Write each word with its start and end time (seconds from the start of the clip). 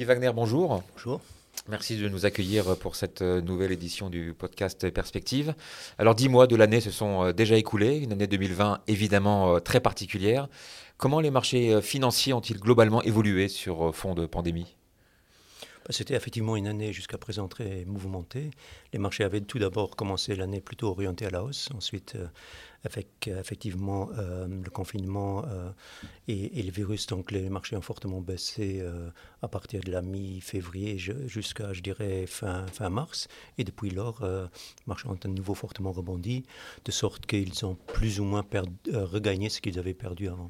Guy 0.00 0.06
Wagner, 0.06 0.30
bonjour. 0.34 0.82
Bonjour. 0.94 1.20
Merci 1.68 1.98
de 1.98 2.08
nous 2.08 2.24
accueillir 2.24 2.74
pour 2.78 2.96
cette 2.96 3.20
euh, 3.20 3.42
nouvelle 3.42 3.70
édition 3.70 4.08
du 4.08 4.32
podcast 4.32 4.88
Perspective. 4.88 5.54
Alors, 5.98 6.14
dix 6.14 6.30
mois 6.30 6.46
de 6.46 6.56
l'année 6.56 6.80
se 6.80 6.90
sont 6.90 7.24
euh, 7.24 7.32
déjà 7.34 7.58
écoulés, 7.58 7.98
une 7.98 8.12
année 8.12 8.26
2020 8.26 8.80
évidemment 8.88 9.56
euh, 9.56 9.58
très 9.58 9.78
particulière. 9.78 10.48
Comment 10.96 11.20
les 11.20 11.30
marchés 11.30 11.82
financiers 11.82 12.32
ont-ils 12.32 12.58
globalement 12.58 13.02
évolué 13.02 13.48
sur 13.48 13.94
fond 13.94 14.14
de 14.14 14.24
pandémie? 14.24 14.74
Bah, 15.84 15.90
c'était 15.90 16.14
effectivement 16.14 16.56
une 16.56 16.66
année 16.66 16.94
jusqu'à 16.94 17.18
présent 17.18 17.46
très 17.46 17.84
mouvementée. 17.84 18.52
Les 18.94 18.98
marchés 18.98 19.24
avaient 19.24 19.42
tout 19.42 19.58
d'abord 19.58 19.96
commencé 19.96 20.34
l'année 20.34 20.62
plutôt 20.62 20.88
orientée 20.88 21.26
à 21.26 21.30
la 21.30 21.44
hausse. 21.44 21.68
Ensuite, 21.76 22.16
avec 22.84 23.28
euh, 23.28 23.40
effectivement 23.40 24.08
euh, 24.18 24.46
le 24.46 24.70
confinement 24.70 25.44
et, 26.28 26.62
le 26.62 26.70
virus, 26.70 27.06
donc 27.06 27.30
les 27.30 27.48
marchés 27.48 27.76
ont 27.76 27.82
fortement 27.82 28.20
baissé 28.20 28.82
à 29.42 29.48
partir 29.48 29.80
de 29.80 29.90
la 29.90 30.02
mi-février 30.02 30.98
jusqu'à, 30.98 31.72
je 31.72 31.80
dirais, 31.80 32.26
fin, 32.26 32.66
fin 32.66 32.88
mars. 32.88 33.28
Et 33.58 33.64
depuis 33.64 33.90
lors, 33.90 34.20
les 34.22 34.48
marchés 34.86 35.08
ont 35.08 35.18
à 35.22 35.28
nouveau 35.28 35.54
fortement 35.54 35.92
rebondi, 35.92 36.44
de 36.84 36.92
sorte 36.92 37.26
qu'ils 37.26 37.64
ont 37.66 37.74
plus 37.74 38.20
ou 38.20 38.24
moins 38.24 38.44
regagné 38.92 39.48
ce 39.48 39.60
qu'ils 39.60 39.78
avaient 39.78 39.94
perdu 39.94 40.28
avant. 40.28 40.48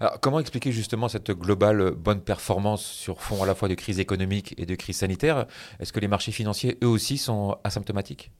Alors, 0.00 0.20
comment 0.20 0.40
expliquer 0.40 0.72
justement 0.72 1.08
cette 1.08 1.30
globale 1.30 1.92
bonne 1.92 2.20
performance 2.20 2.84
sur 2.84 3.22
fond 3.22 3.42
à 3.42 3.46
la 3.46 3.54
fois 3.54 3.68
de 3.68 3.74
crise 3.74 3.98
économique 3.98 4.54
et 4.58 4.66
de 4.66 4.74
crise 4.74 4.98
sanitaire? 4.98 5.46
Est-ce 5.80 5.92
que 5.92 6.00
les 6.00 6.08
marchés 6.08 6.32
financiers, 6.32 6.78
eux 6.82 6.88
aussi, 6.88 7.18
sont 7.18 7.56
asymptomatiques? 7.64 8.30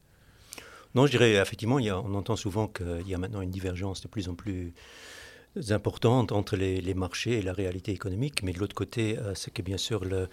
Non, 0.96 1.04
je 1.04 1.10
dirais 1.10 1.34
effectivement, 1.34 1.76
on 1.76 2.14
entend 2.14 2.36
souvent 2.36 2.68
qu'il 2.68 3.06
y 3.06 3.14
a 3.14 3.18
maintenant 3.18 3.42
une 3.42 3.50
divergence 3.50 4.00
de 4.00 4.08
plus 4.08 4.30
en 4.30 4.34
plus 4.34 4.72
importante 5.68 6.32
entre 6.32 6.56
les, 6.56 6.80
les 6.80 6.94
marchés 6.94 7.38
et 7.38 7.42
la 7.42 7.52
réalité 7.52 7.92
économique, 7.92 8.42
mais 8.42 8.54
de 8.54 8.58
l'autre 8.58 8.74
côté, 8.74 9.18
euh, 9.18 9.34
c'est 9.34 9.50
que 9.52 9.60
bien 9.60 9.76
sûr 9.76 10.06
le, 10.06 10.30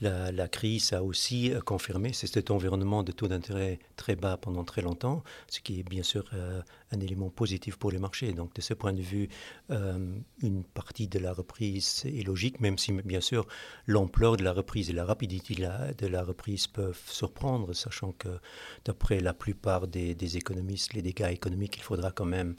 la, 0.00 0.48
crise 0.48 0.92
a 0.92 1.02
aussi 1.02 1.52
euh, 1.52 1.60
confirmé 1.60 2.12
cet 2.12 2.50
environnement 2.50 3.02
de 3.02 3.12
taux 3.12 3.28
d'intérêt 3.28 3.78
très 3.96 4.16
bas 4.16 4.36
pendant 4.36 4.64
très 4.64 4.82
longtemps, 4.82 5.22
ce 5.48 5.60
qui 5.60 5.80
est 5.80 5.82
bien 5.82 6.02
sûr 6.02 6.24
euh, 6.34 6.60
un 6.92 7.00
élément 7.00 7.30
positif 7.30 7.76
pour 7.76 7.90
les 7.90 7.98
marchés. 7.98 8.32
Donc 8.32 8.54
de 8.54 8.60
ce 8.60 8.74
point 8.74 8.92
de 8.92 9.00
vue, 9.00 9.28
euh, 9.70 10.16
une 10.42 10.64
partie 10.64 11.08
de 11.08 11.18
la 11.18 11.32
reprise 11.32 12.02
est 12.06 12.26
logique, 12.26 12.60
même 12.60 12.78
si 12.78 12.92
bien 12.92 13.20
sûr 13.20 13.46
l'ampleur 13.86 14.36
de 14.36 14.44
la 14.44 14.52
reprise 14.52 14.90
et 14.90 14.92
la 14.92 15.04
rapidité 15.04 15.54
de 15.54 16.06
la, 16.06 16.22
reprise 16.22 16.66
peuvent 16.66 17.00
surprendre, 17.06 17.72
sachant 17.74 18.12
que 18.12 18.28
d'après 18.84 19.20
la 19.20 19.34
plupart 19.34 19.86
des, 19.86 20.14
des 20.14 20.36
économistes, 20.36 20.94
les 20.94 21.02
dégâts 21.02 21.30
économiques, 21.30 21.76
il 21.76 21.82
faudra 21.82 22.10
quand 22.10 22.24
même 22.24 22.56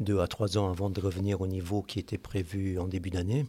deux 0.00 0.20
à 0.20 0.28
trois 0.28 0.58
ans 0.58 0.70
avant 0.70 0.90
de 0.90 1.00
revenir 1.00 1.40
au 1.40 1.46
niveau 1.46 1.82
qui 1.82 1.98
était 1.98 2.18
prévu 2.18 2.78
en 2.78 2.86
début 2.86 3.10
d'année 3.10 3.46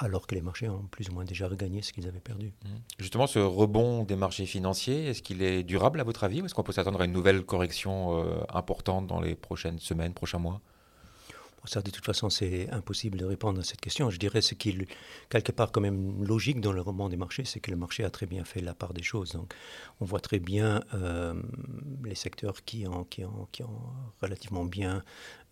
alors 0.00 0.26
que 0.26 0.34
les 0.34 0.40
marchés 0.40 0.68
ont 0.68 0.82
plus 0.90 1.08
ou 1.10 1.12
moins 1.12 1.24
déjà 1.24 1.46
regagné 1.46 1.82
ce 1.82 1.92
qu'ils 1.92 2.08
avaient 2.08 2.20
perdu. 2.20 2.52
Mmh. 2.64 2.68
Justement, 2.98 3.26
ce 3.26 3.38
rebond 3.38 4.04
des 4.04 4.16
marchés 4.16 4.46
financiers, 4.46 5.06
est-ce 5.06 5.22
qu'il 5.22 5.42
est 5.42 5.62
durable 5.62 6.00
à 6.00 6.04
votre 6.04 6.24
avis 6.24 6.40
ou 6.40 6.46
est-ce 6.46 6.54
qu'on 6.54 6.62
peut 6.62 6.72
s'attendre 6.72 7.00
à 7.00 7.04
une 7.04 7.12
nouvelle 7.12 7.44
correction 7.44 8.18
euh, 8.18 8.40
importante 8.52 9.06
dans 9.06 9.20
les 9.20 9.34
prochaines 9.34 9.78
semaines, 9.78 10.14
prochains 10.14 10.38
mois? 10.38 10.60
Ça, 11.66 11.82
de 11.82 11.90
toute 11.90 12.06
façon, 12.06 12.30
c'est 12.30 12.70
impossible 12.70 13.18
de 13.18 13.24
répondre 13.26 13.60
à 13.60 13.64
cette 13.64 13.80
question. 13.80 14.08
Je 14.08 14.18
dirais 14.18 14.40
ce 14.40 14.54
qui 14.54 14.70
est 14.70 14.88
quelque 15.28 15.52
part 15.52 15.70
quand 15.72 15.82
même 15.82 16.24
logique 16.24 16.60
dans 16.60 16.72
le 16.72 16.80
rebond 16.80 17.10
des 17.10 17.18
marchés, 17.18 17.44
c'est 17.44 17.60
que 17.60 17.70
le 17.70 17.76
marché 17.76 18.02
a 18.02 18.10
très 18.10 18.24
bien 18.24 18.44
fait 18.44 18.62
la 18.62 18.72
part 18.72 18.94
des 18.94 19.02
choses. 19.02 19.32
Donc, 19.32 19.52
on 20.00 20.06
voit 20.06 20.20
très 20.20 20.38
bien 20.38 20.82
euh, 20.94 21.34
les 22.02 22.14
secteurs 22.14 22.64
qui 22.64 22.86
ont, 22.86 23.04
qui 23.04 23.24
ont, 23.24 23.46
qui 23.52 23.62
ont 23.62 23.82
relativement 24.22 24.64
bien, 24.64 25.04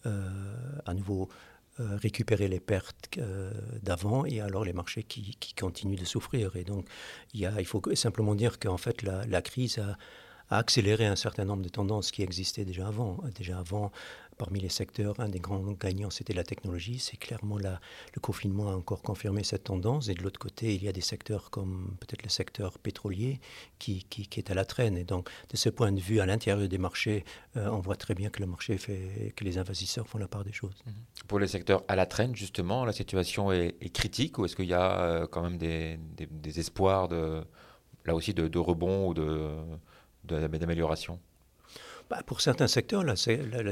euh, 0.06 0.30
à 0.86 0.94
nouveau, 0.94 1.28
récupérer 1.78 2.48
les 2.48 2.60
pertes 2.60 3.10
euh, 3.18 3.50
d'avant 3.82 4.24
et 4.24 4.40
alors 4.40 4.64
les 4.64 4.72
marchés 4.72 5.02
qui, 5.02 5.36
continuent 5.58 5.98
de 5.98 6.04
souffrir. 6.04 6.56
Et 6.56 6.64
donc, 6.64 6.86
il, 7.34 7.40
y 7.40 7.46
a, 7.46 7.60
il 7.60 7.66
faut 7.66 7.82
simplement 7.94 8.34
dire 8.34 8.58
qu'en 8.58 8.76
fait, 8.76 9.02
la, 9.02 9.26
la 9.26 9.42
crise 9.42 9.78
a, 9.78 9.96
a, 10.50 10.58
accéléré 10.58 11.06
un 11.06 11.16
certain 11.16 11.44
nombre 11.44 11.62
de 11.62 11.68
tendances 11.68 12.10
qui 12.10 12.22
existaient 12.22 12.64
déjà 12.64 12.88
avant. 12.88 13.18
Déjà 13.36 13.58
avant, 13.58 13.92
Parmi 14.38 14.60
les 14.60 14.68
secteurs, 14.68 15.18
un 15.18 15.28
des 15.28 15.40
grands 15.40 15.72
gagnants, 15.72 16.10
c'était 16.10 16.32
la 16.32 16.44
technologie. 16.44 17.00
C'est 17.00 17.16
clairement 17.16 17.58
la, 17.58 17.80
le 18.14 18.20
confinement 18.20 18.70
a 18.70 18.74
encore 18.74 19.02
confirmé 19.02 19.42
cette 19.42 19.64
tendance. 19.64 20.08
Et 20.08 20.14
de 20.14 20.22
l'autre 20.22 20.38
côté, 20.38 20.76
il 20.76 20.84
y 20.84 20.88
a 20.88 20.92
des 20.92 21.00
secteurs 21.00 21.50
comme 21.50 21.96
peut-être 21.98 22.22
le 22.22 22.28
secteur 22.28 22.78
pétrolier 22.78 23.40
qui, 23.80 24.06
est 24.36 24.50
à 24.50 24.54
la 24.54 24.64
traîne. 24.64 24.96
Et 24.96 25.02
donc, 25.02 25.28
de 25.50 25.56
ce 25.56 25.68
point 25.68 25.90
de 25.90 26.00
vue, 26.00 26.20
à 26.20 26.26
l'intérieur 26.26 26.68
des 26.68 26.78
marchés, 26.78 27.24
euh, 27.56 27.68
on 27.68 27.80
voit 27.80 27.96
très 27.96 28.14
bien 28.14 28.30
que 28.30 28.38
le 28.38 28.46
marché 28.46 28.78
fait, 28.78 29.32
que 29.34 29.42
les 29.42 29.58
investisseurs 29.58 30.06
font 30.06 30.18
la 30.18 30.28
part 30.28 30.44
des 30.44 30.52
choses. 30.52 30.76
Mhm. 30.86 30.92
Pour 31.26 31.40
les 31.40 31.48
secteurs 31.48 31.82
à 31.88 31.96
la 31.96 32.06
traîne, 32.06 32.36
justement, 32.36 32.84
la 32.84 32.92
situation 32.92 33.50
est, 33.50 33.92
critique 33.92 34.38
ou 34.38 34.44
est-ce 34.44 34.54
qu'il 34.54 34.66
y 34.66 34.74
a 34.74 35.00
euh, 35.00 35.26
quand 35.26 35.42
même 35.42 35.58
des, 35.58 35.98
espoirs 36.60 37.08
là 37.08 38.14
aussi 38.14 38.34
de 38.34 38.58
rebond 38.58 39.08
ou 39.08 39.14
d'amélioration? 40.24 41.18
Bah, 42.10 42.22
pour 42.24 42.40
certains 42.40 42.68
secteurs, 42.68 43.04
la, 43.04 43.16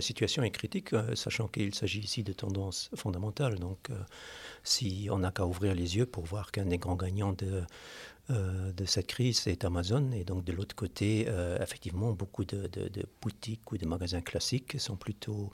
situation 0.03 0.43
est 0.43 0.51
critique, 0.51 0.93
euh, 0.93 1.15
sachant 1.15 1.49
qu'il 1.49 1.75
s'agit 1.75 2.01
ici 2.01 2.23
de 2.23 2.35
tendances 2.35 2.91
fondamentales. 2.95 3.59
Donc, 3.59 3.89
euh, 3.89 3.95
si 4.63 5.09
on 5.11 5.21
n'a 5.21 5.31
qu'à 5.31 5.47
ouvrir 5.47 5.75
les 5.75 5.97
yeux 5.97 6.05
pour 6.05 6.25
voir 6.25 6.53
qu'un 6.53 6.67
des 6.67 6.77
grands 6.77 6.97
gagnants 6.97 7.33
de, 7.33 7.63
euh, 8.29 8.73
cette 8.85 9.07
crise, 9.07 9.39
c'est 9.39 9.65
Amazon. 9.65 10.11
Et 10.13 10.25
donc, 10.25 10.45
de 10.45 10.53
l'autre 10.53 10.75
côté, 10.75 11.29
effectivement, 11.61 12.13
beaucoup 12.13 12.45
de, 12.45 12.69
boutiques 13.23 13.73
ou 13.73 13.79
de 13.79 13.87
magasins 13.87 14.21
classiques 14.21 14.79
sont 14.79 14.97
plutôt, 14.97 15.51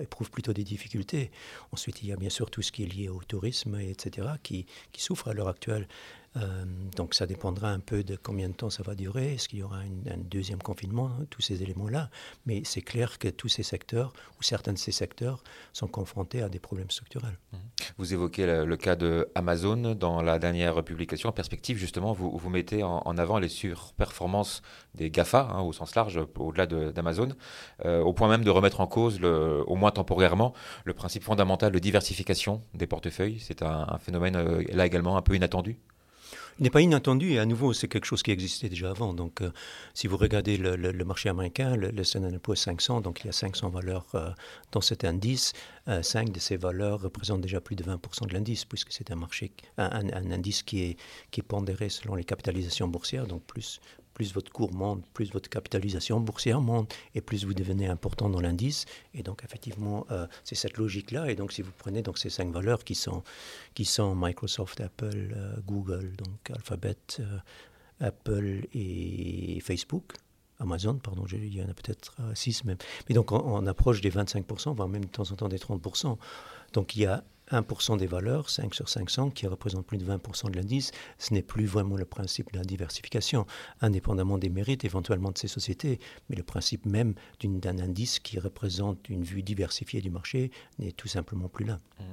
éprouvent 0.00 0.30
plutôt 0.30 0.54
des 0.54 0.64
difficultés. 0.64 1.30
Ensuite, 1.72 2.02
il 2.02 2.08
y 2.08 2.12
a 2.12 2.16
bien 2.16 2.30
sûr 2.30 2.50
tout 2.50 2.62
ce 2.62 2.72
qui 2.72 2.84
est 2.84 2.86
lié 2.86 3.08
au 3.08 3.20
tourisme, 3.22 3.78
etc., 3.80 4.28
qui, 4.42 4.64
qui 4.92 5.02
souffre 5.02 5.28
à 5.28 5.34
l'heure 5.34 5.48
actuelle. 5.48 5.88
Euh, 6.36 6.64
donc 6.96 7.14
ça 7.14 7.26
dépendra 7.26 7.70
un 7.70 7.80
peu 7.80 8.02
de 8.02 8.16
combien 8.16 8.48
de 8.48 8.54
temps 8.54 8.70
ça 8.70 8.82
va 8.82 8.94
durer, 8.94 9.34
est-ce 9.34 9.48
qu'il 9.48 9.60
y 9.60 9.62
aura 9.62 9.78
un 9.78 10.18
deuxième 10.18 10.60
confinement, 10.60 11.06
hein, 11.06 11.26
tous 11.30 11.42
ces 11.42 11.62
éléments-là. 11.62 12.10
Mais 12.46 12.62
c'est 12.64 12.82
clair 12.82 13.18
que 13.18 13.28
tous 13.28 13.48
ces 13.48 13.62
secteurs, 13.62 14.12
ou 14.38 14.42
certains 14.42 14.72
de 14.72 14.78
ces 14.78 14.92
secteurs, 14.92 15.42
sont 15.72 15.86
confrontés 15.86 16.42
à 16.42 16.48
des 16.48 16.58
problèmes 16.58 16.90
structurels. 16.90 17.38
Mmh. 17.52 17.56
Vous 17.98 18.12
évoquez 18.12 18.46
le, 18.46 18.76
cas 18.76 18.96
de 18.96 19.28
Amazon 19.34 19.94
dans 19.94 20.22
la 20.22 20.38
dernière 20.38 20.82
publication. 20.82 21.28
En 21.28 21.32
perspective, 21.32 21.76
justement, 21.76 22.12
vous, 22.12 22.36
vous 22.36 22.50
mettez 22.50 22.82
en, 22.82 23.00
avant 23.18 23.38
les 23.38 23.48
surperformances 23.48 24.62
des 24.94 25.10
GAFA, 25.10 25.48
hein, 25.52 25.62
au 25.62 25.72
sens 25.72 25.94
large, 25.94 26.20
au-delà 26.38 26.66
d'Amazon, 26.66 27.28
euh, 27.84 28.00
au 28.00 28.12
point 28.12 28.28
même 28.28 28.44
de 28.44 28.50
remettre 28.50 28.80
en 28.80 28.86
cause, 28.86 29.20
au 29.22 29.76
moins 29.76 29.90
temporairement, 29.90 30.54
le 30.84 30.94
principe 30.94 31.22
fondamental 31.22 31.72
de 31.72 31.78
diversification 31.78 32.62
des 32.74 32.86
portefeuilles. 32.86 33.38
C'est 33.38 33.62
un, 33.62 33.86
un, 33.88 33.98
phénomène, 33.98 34.36
euh, 34.36 34.64
là 34.72 34.86
également, 34.86 35.16
un 35.16 35.22
peu 35.22 35.34
inattendu? 35.34 35.78
N'est 36.60 36.70
pas 36.70 36.80
inattendu 36.80 37.32
et 37.32 37.38
à 37.38 37.46
nouveau 37.46 37.72
c'est 37.72 37.88
quelque 37.88 38.04
chose 38.04 38.22
qui 38.22 38.30
existait 38.30 38.68
déjà 38.68 38.90
avant. 38.90 39.14
Donc 39.14 39.40
euh, 39.40 39.50
si 39.94 40.06
vous 40.06 40.16
regardez 40.16 40.56
le, 40.56 41.04
marché 41.04 41.28
américain, 41.28 41.76
le, 41.76 41.90
le 41.90 42.04
Standard 42.04 42.38
Poor's 42.40 42.60
500, 42.60 43.00
donc 43.00 43.20
il 43.20 43.26
y 43.26 43.30
a 43.30 43.32
500 43.32 43.70
valeurs 43.70 44.06
euh, 44.14 44.30
dans 44.72 44.80
cet 44.80 45.04
indice, 45.04 45.52
euh, 45.88 46.02
5 46.02 46.30
de 46.30 46.38
ces 46.38 46.56
valeurs 46.56 47.00
représentent 47.00 47.40
déjà 47.40 47.60
plus 47.60 47.76
de 47.76 47.84
20% 47.84 48.28
de 48.28 48.34
l'indice 48.34 48.64
puisque 48.64 48.92
c'est 48.92 49.10
un 49.10 49.16
marché, 49.16 49.52
un, 49.78 50.08
indice 50.30 50.62
qui 50.62 50.82
est, 50.82 50.96
qui 51.30 51.40
est 51.40 51.44
pondéré 51.44 51.88
selon 51.88 52.14
les 52.14 52.24
capitalisations 52.24 52.88
boursières, 52.88 53.26
donc 53.26 53.42
plus, 53.44 53.80
plus 54.14 54.32
votre 54.32 54.50
cours 54.50 54.72
monte, 54.72 55.04
plus 55.12 55.30
votre 55.32 55.50
capitalisation 55.50 56.20
boursière 56.20 56.60
monte, 56.60 56.94
et 57.14 57.20
plus 57.20 57.44
vous 57.44 57.52
devenez 57.52 57.88
important 57.88 58.30
dans 58.30 58.40
l'indice. 58.40 58.86
Et 59.12 59.22
donc, 59.22 59.42
effectivement, 59.44 60.06
euh, 60.10 60.26
c'est 60.44 60.54
cette 60.54 60.78
logique-là. 60.78 61.30
Et 61.30 61.34
donc, 61.34 61.52
si 61.52 61.62
vous 61.62 61.72
prenez 61.76 62.02
donc, 62.02 62.18
ces 62.18 62.30
cinq 62.30 62.52
valeurs 62.52 62.84
qui 62.84 62.94
sont, 62.94 63.22
Microsoft, 64.14 64.80
Apple, 64.80 65.34
euh, 65.36 65.56
Google, 65.66 66.12
donc 66.16 66.50
Alphabet, 66.50 66.96
euh, 67.20 67.38
Apple 68.00 68.66
et 68.72 69.60
Facebook, 69.60 70.12
Amazon, 70.60 70.94
pardon, 70.94 71.24
il 71.32 71.54
y 71.54 71.62
en 71.62 71.68
a 71.68 71.74
peut-être 71.74 72.14
six 72.34 72.64
même. 72.64 72.78
Mais 73.08 73.14
donc, 73.14 73.32
on, 73.32 73.38
on, 73.38 73.66
approche 73.66 74.00
des 74.00 74.10
25%, 74.10 74.74
voire 74.74 74.88
même 74.88 75.04
de 75.04 75.10
temps 75.10 75.30
en 75.30 75.34
temps 75.34 75.48
des 75.48 75.58
30%. 75.58 76.16
Donc, 76.72 76.96
il 76.96 77.02
y 77.02 77.06
a 77.06 77.24
1% 77.50 77.98
des 77.98 78.06
valeurs, 78.06 78.50
5 78.50 78.74
sur 78.74 78.88
500, 78.88 79.30
qui 79.30 79.46
représentent 79.46 79.86
plus 79.86 79.98
de 79.98 80.04
20% 80.04 80.50
de 80.50 80.56
l'indice, 80.56 80.92
ce 81.18 81.34
n'est 81.34 81.42
plus 81.42 81.66
vraiment 81.66 81.96
le 81.96 82.04
principe 82.04 82.52
de 82.52 82.58
la 82.58 82.64
diversification, 82.64 83.46
indépendamment 83.80 84.38
des 84.38 84.48
mérites 84.48 84.84
éventuellement 84.84 85.30
de 85.30 85.38
ces 85.38 85.48
sociétés, 85.48 85.98
mais 86.28 86.36
le 86.36 86.42
principe 86.42 86.86
même 86.86 87.14
d'un 87.42 87.78
indice 87.78 88.18
qui 88.18 88.38
représente 88.38 89.08
une 89.08 89.24
vue 89.24 89.42
diversifiée 89.42 90.00
du 90.00 90.10
marché 90.10 90.50
n'est 90.78 90.92
tout 90.92 91.08
simplement 91.08 91.48
plus 91.48 91.64
là. 91.64 91.78
Mmh. 91.98 92.04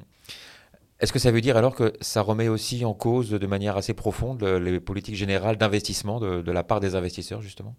Est-ce 0.99 1.11
que 1.11 1.19
ça 1.19 1.31
veut 1.31 1.41
dire 1.41 1.57
alors 1.57 1.73
que 1.73 1.93
ça 1.99 2.21
remet 2.21 2.47
aussi 2.47 2.85
en 2.85 2.93
cause 2.93 3.31
de 3.31 3.47
manière 3.47 3.75
assez 3.75 3.95
profonde 3.95 4.43
les 4.43 4.79
politiques 4.79 5.15
générales 5.15 5.57
d'investissement 5.57 6.19
de, 6.19 6.43
de 6.43 6.51
la 6.51 6.63
part 6.63 6.79
des 6.79 6.93
investisseurs, 6.93 7.41
justement? 7.41 7.75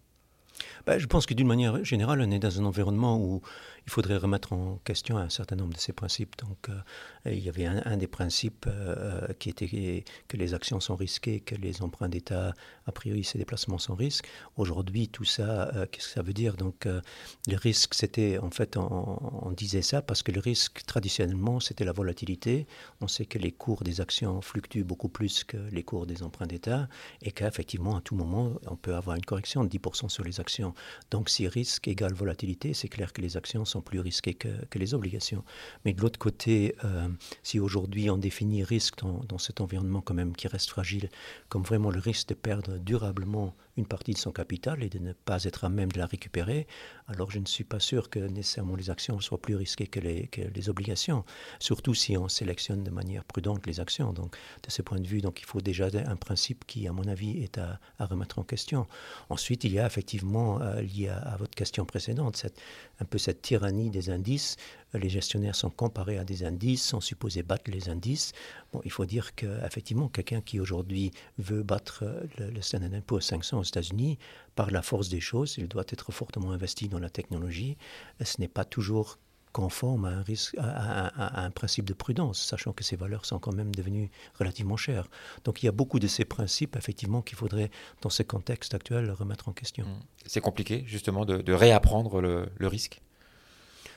Ben, 0.86 0.98
Je 0.98 1.06
pense 1.06 1.26
que 1.26 1.34
d'une 1.34 1.46
manière 1.46 1.84
générale, 1.84 2.20
on 2.20 2.30
est 2.30 2.38
dans 2.38 2.60
un 2.60 2.64
environnement 2.64 3.18
où 3.18 3.42
il 3.86 3.90
faudrait 3.90 4.16
remettre 4.16 4.52
en 4.52 4.78
question 4.84 5.16
un 5.16 5.28
certain 5.28 5.56
nombre 5.56 5.74
de 5.74 5.78
ces 5.78 5.92
principes. 5.92 6.36
Donc, 6.38 6.68
euh, 6.68 6.80
il 7.26 7.40
y 7.40 7.48
avait 7.48 7.66
un, 7.66 7.96
des 7.96 8.06
principes 8.06 8.66
euh, 8.68 9.26
qui 9.38 9.50
était 9.50 10.04
que 10.28 10.36
les 10.36 10.54
actions 10.54 10.80
sont 10.80 10.96
risquées, 10.96 11.40
que 11.40 11.54
les 11.54 11.82
emprunts 11.82 12.08
d'État, 12.08 12.54
a 12.86 12.92
priori, 12.92 13.24
ces 13.24 13.38
déplacements 13.38 13.78
sont 13.78 13.94
risques. 13.94 14.26
Aujourd'hui, 14.56 15.08
tout 15.08 15.24
ça, 15.24 15.70
euh, 15.74 15.86
qu'est-ce 15.90 16.08
que 16.08 16.14
ça 16.14 16.22
veut 16.22 16.32
dire? 16.32 16.56
Donc, 16.56 16.86
le 16.86 17.56
risque, 17.56 17.94
c'était, 17.94 18.38
en 18.38 18.50
fait, 18.50 18.76
on, 18.76 19.50
disait 19.52 19.82
ça 19.82 20.00
parce 20.00 20.22
que 20.22 20.32
le 20.32 20.40
risque, 20.40 20.82
traditionnellement, 20.86 21.60
c'était 21.60 21.84
la 21.84 21.92
volatilité. 21.92 22.66
On 23.00 23.08
sait 23.08 23.26
que 23.26 23.38
les 23.38 23.52
cours 23.52 23.84
des 23.84 24.00
actions 24.00 24.40
fluctuent 24.40 24.84
beaucoup 24.84 25.08
plus 25.08 25.44
que 25.44 25.58
les 25.70 25.82
cours 25.82 26.06
des 26.06 26.22
emprunts 26.22 26.46
d'État 26.46 26.88
et 27.20 27.32
qu'effectivement, 27.32 27.96
à 27.96 28.00
tout 28.00 28.14
moment, 28.14 28.54
on 28.66 28.76
peut 28.76 28.94
avoir 28.94 29.16
une 29.16 29.24
correction 29.24 29.64
de 29.64 29.68
10% 29.68 30.08
sur 30.08 30.24
les 30.24 30.40
actions. 30.40 30.71
Donc, 31.10 31.28
si 31.28 31.48
risque 31.48 31.88
égale 31.88 32.14
volatilité, 32.14 32.74
c'est 32.74 32.88
clair 32.88 33.12
que 33.12 33.20
les 33.20 33.36
actions 33.36 33.64
sont 33.64 33.80
plus 33.80 34.00
risquées 34.00 34.34
que, 34.34 34.48
les 34.74 34.94
obligations. 34.94 35.44
Mais 35.84 35.92
de 35.92 36.00
l'autre 36.00 36.18
côté, 36.18 36.74
euh, 36.84 37.08
si 37.42 37.60
aujourd'hui 37.60 38.10
on 38.10 38.18
définit 38.18 38.64
risque 38.64 38.96
dans, 39.00 39.38
cet 39.38 39.60
environnement 39.60 40.00
quand 40.00 40.14
même 40.14 40.34
qui 40.34 40.48
reste 40.48 40.70
fragile 40.70 41.08
comme 41.48 41.62
vraiment 41.62 41.90
le 41.90 42.00
risque 42.00 42.28
de 42.28 42.34
perdre 42.34 42.78
durablement 42.78 43.54
une 43.76 43.86
partie 43.86 44.12
de 44.12 44.18
son 44.18 44.32
capital 44.32 44.82
et 44.82 44.88
de 44.88 44.98
ne 44.98 45.12
pas 45.12 45.44
être 45.44 45.64
à 45.64 45.68
même 45.68 45.90
de 45.90 45.98
la 45.98 46.06
récupérer, 46.06 46.66
alors 47.08 47.30
je 47.30 47.38
ne 47.38 47.46
suis 47.46 47.64
pas 47.64 47.80
sûr 47.80 48.10
que 48.10 48.18
nécessairement 48.18 48.76
les 48.76 48.90
actions 48.90 49.18
soient 49.20 49.40
plus 49.40 49.56
risquées 49.56 49.86
que 49.86 50.00
les, 50.00 50.68
obligations, 50.68 51.24
surtout 51.58 51.94
si 51.94 52.16
on 52.16 52.28
sélectionne 52.28 52.84
de 52.84 52.90
manière 52.90 53.24
prudente 53.24 53.66
les 53.66 53.80
actions. 53.80 54.12
Donc, 54.12 54.36
de 54.62 54.70
ce 54.70 54.82
point 54.82 55.00
de 55.00 55.06
vue, 55.06 55.20
donc, 55.20 55.40
il 55.40 55.46
faut 55.46 55.60
déjà 55.60 55.88
un 56.06 56.16
principe 56.16 56.64
qui, 56.66 56.86
à 56.86 56.92
mon 56.92 57.06
avis, 57.08 57.42
est 57.42 57.58
à, 57.58 57.80
remettre 57.98 58.38
en 58.38 58.44
question. 58.44 58.86
Ensuite, 59.28 59.64
il 59.64 59.72
y 59.72 59.78
a 59.78 59.86
effectivement, 59.86 60.60
euh, 60.60 60.82
lié 60.82 61.08
à, 61.08 61.18
à, 61.18 61.36
votre 61.36 61.54
question 61.54 61.84
précédente, 61.84 62.36
cette, 62.36 62.60
un 63.00 63.04
peu 63.04 63.18
cette 63.18 63.42
tyrannie 63.42 63.90
des 63.90 64.10
indices 64.10 64.56
les 64.94 65.08
gestionnaires 65.08 65.54
sont 65.54 65.70
comparés 65.70 66.18
à 66.18 66.24
des 66.24 66.44
indices, 66.44 66.84
sont 66.84 67.00
supposés 67.00 67.42
battre 67.42 67.70
les 67.70 67.88
indices. 67.88 68.32
Bon, 68.72 68.80
il 68.84 68.90
faut 68.90 69.06
dire 69.06 69.34
qu'effectivement, 69.34 70.08
quelqu'un 70.08 70.40
qui 70.40 70.60
aujourd'hui 70.60 71.12
veut 71.38 71.62
battre 71.62 72.04
le, 72.38 72.50
le 72.50 72.62
Standard 72.62 73.02
Poor's 73.02 73.26
500 73.26 73.58
aux 73.58 73.62
États-Unis, 73.62 74.18
par 74.54 74.70
la 74.70 74.82
force 74.82 75.08
des 75.08 75.20
choses, 75.20 75.56
il 75.58 75.68
doit 75.68 75.84
être 75.88 76.12
fortement 76.12 76.52
investi 76.52 76.88
dans 76.88 76.98
la 76.98 77.10
technologie. 77.10 77.76
Ce 78.22 78.40
n'est 78.40 78.48
pas 78.48 78.64
toujours 78.64 79.18
conforme 79.52 80.06
à 80.06 80.08
un, 80.08 80.22
risque, 80.22 80.56
à, 80.58 81.44
un 81.44 81.50
principe 81.50 81.84
de 81.84 81.92
prudence, 81.92 82.40
sachant 82.40 82.72
que 82.72 82.82
ces 82.82 82.96
valeurs 82.96 83.26
sont 83.26 83.38
quand 83.38 83.52
même 83.52 83.74
devenues 83.74 84.10
relativement 84.38 84.76
chères. 84.76 85.08
Donc 85.44 85.62
il 85.62 85.66
y 85.66 85.68
a 85.68 85.72
beaucoup 85.72 85.98
de 85.98 86.06
ces 86.06 86.24
principes, 86.24 86.76
effectivement, 86.76 87.22
qu'il 87.22 87.36
faudrait, 87.36 87.70
dans 88.00 88.10
ce 88.10 88.22
contexte 88.22 88.74
actuel, 88.74 89.10
remettre 89.10 89.48
en 89.48 89.52
question. 89.52 89.84
Mmh. 89.84 90.00
C'est 90.26 90.40
compliqué, 90.40 90.84
justement, 90.86 91.24
de, 91.24 91.52
réapprendre 91.52 92.20
le 92.20 92.66
risque? 92.66 93.02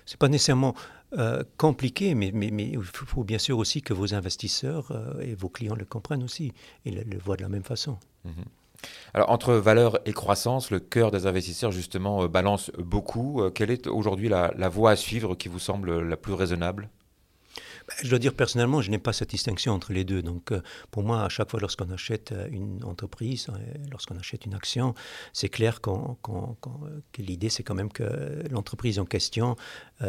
C'est 0.05 0.17
pas 0.17 0.27
nécessairement 0.27 0.75
euh, 1.17 1.43
compliqué, 1.57 2.13
mais, 2.15 2.29
il 2.29 2.83
faut 2.83 3.23
bien 3.23 3.37
sûr 3.37 3.57
aussi 3.57 3.81
que 3.81 3.93
vos 3.93 4.13
investisseurs 4.13 4.91
euh, 4.91 5.21
et 5.21 5.35
vos 5.35 5.49
clients 5.49 5.75
le 5.75 5.85
comprennent 5.85 6.23
aussi 6.23 6.51
et 6.85 6.91
le, 6.91 7.17
voient 7.17 7.37
de 7.37 7.43
la 7.43 7.49
même 7.49 7.63
façon. 7.63 7.97
Mhm. 8.25 8.45
Alors, 9.13 9.29
entre 9.31 9.53
valeur 9.53 9.99
et 10.05 10.13
croissance, 10.13 10.69
le 10.69 10.79
cœur 10.79 11.09
des 11.09 11.25
investisseurs, 11.25 11.71
justement, 11.71 12.23
euh, 12.23 12.27
balance 12.27 12.71
beaucoup. 12.77 13.41
quelle 13.53 13.71
est 13.71 13.87
aujourd'hui 13.87 14.29
la 14.29 14.69
voie 14.69 14.91
à 14.91 14.95
suivre 14.95 15.35
qui 15.35 15.47
vous 15.47 15.59
semble 15.59 16.01
la 16.01 16.17
plus 16.17 16.33
raisonnable? 16.33 16.89
Je 18.01 18.09
dois 18.09 18.19
dire 18.19 18.33
personnellement, 18.33 18.81
je 18.81 18.89
n'ai 18.89 18.97
pas 18.97 19.13
cette 19.13 19.29
distinction 19.29 19.73
entre 19.73 19.93
les 19.93 20.03
deux. 20.03 20.21
Donc 20.21 20.51
euh, 20.51 20.61
pour 20.91 21.03
moi, 21.03 21.23
à 21.23 21.29
chaque 21.29 21.51
fois 21.51 21.59
lorsqu'on 21.59 21.89
achète 21.91 22.31
euh, 22.31 22.47
une 22.51 22.83
entreprise, 22.83 23.47
euh, 23.49 23.57
lorsqu'on 23.91 24.17
achète 24.17 24.45
une 24.45 24.53
action, 24.53 24.93
c'est 25.33 25.49
clair 25.49 25.81
que 25.81 27.21
l'idée 27.21 27.49
c'est 27.49 27.63
quand 27.63 27.75
même 27.75 27.91
que 27.91 28.43
l'entreprise 28.49 28.99
en 28.99 29.05
question 29.05 29.55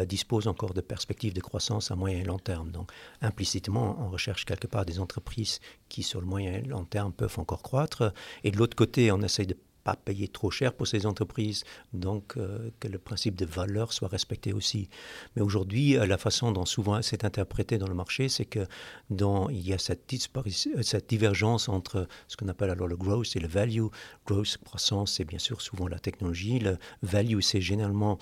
dispose 0.05 0.47
encore 0.47 0.73
de 0.73 0.81
perspectives 0.81 1.33
de 1.33 1.41
croissance 1.41 1.91
à 1.91 1.95
moyen 1.95 2.19
et 2.19 2.23
long 2.23 2.39
terme. 2.39 2.71
Donc 2.71 2.91
implicitement, 3.21 3.97
on 3.99 4.09
recherche 4.09 4.45
quelque 4.45 4.67
part 4.67 4.85
des 4.85 4.99
entreprises 4.99 5.59
qui 5.89 6.03
sur 6.03 6.19
le 6.19 6.27
moyen 6.27 6.53
et 6.53 6.61
long 6.61 6.85
terme 6.85 7.13
peuvent 7.13 7.39
encore 7.39 7.61
croître. 7.61 8.13
Et 8.43 8.51
de 8.51 8.57
l'autre 8.57 8.75
côté, 8.75 9.11
on 9.11 9.21
essaye 9.21 9.47
de 9.47 9.57
pas 9.87 9.95
payer 9.95 10.27
trop 10.27 10.51
cher 10.51 10.73
pour 10.73 10.85
ces 10.85 11.05
entreprises, 11.05 11.63
donc 11.93 12.35
euh, 12.35 12.71
que 12.81 12.89
le 12.89 12.99
principe 12.99 13.35
de 13.35 13.45
valeur 13.45 13.93
soit 13.93 14.09
respecté 14.09 14.51
aussi. 14.51 14.89
Mais 15.33 15.41
aujourd'hui, 15.41 15.95
euh, 15.95 16.05
la 16.05 16.17
façon 16.17 16.51
dont 16.51 16.65
souvent 16.65 17.01
c'est 17.01 17.23
interprété 17.23 17.77
dans 17.77 17.87
le 17.87 17.93
marché, 17.93 18.27
c'est 18.27 18.43
que 18.43 18.67
dans, 19.09 19.47
il 19.47 19.65
y 19.65 19.71
a 19.71 19.77
cette, 19.77 20.13
euh, 20.13 20.81
cette 20.81 21.07
divergence 21.07 21.69
entre 21.69 22.05
ce 22.27 22.35
qu'on 22.35 22.49
appelle 22.49 22.69
alors 22.69 22.89
le 22.89 22.97
growth 22.97 23.33
et 23.37 23.39
le 23.39 23.47
value. 23.47 23.87
Growth, 24.25 24.57
croissance, 24.65 25.13
c'est 25.13 25.23
bien 25.23 25.39
sûr 25.39 25.61
souvent 25.61 25.87
la 25.87 25.99
technologie. 25.99 26.59
Le 26.59 26.77
value, 27.01 27.39
c'est 27.39 27.61
généralement 27.61 28.19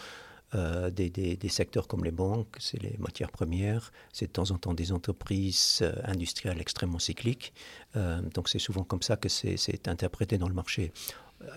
des, 0.54 1.50
secteurs 1.50 1.86
comme 1.86 2.06
les 2.06 2.12
banques, 2.12 2.56
c'est 2.60 2.82
les 2.82 2.96
matières 2.98 3.32
premières, 3.32 3.92
c'est 4.14 4.28
de 4.28 4.32
temps 4.32 4.52
en 4.52 4.58
temps 4.58 4.74
des 4.74 4.94
entreprises 4.94 5.84
industrielles 6.06 6.62
extrêmement 6.62 7.00
cycliques. 7.00 7.52
donc 8.36 8.48
c'est 8.48 8.64
souvent 8.68 8.86
comme 8.86 9.02
ça 9.02 9.18
que 9.18 9.28
c'est 9.28 9.88
interprété 9.90 10.38
dans 10.38 10.48
le 10.48 10.54
marché 10.54 10.94